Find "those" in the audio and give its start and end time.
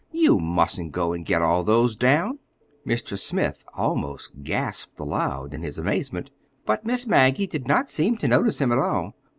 1.61-1.95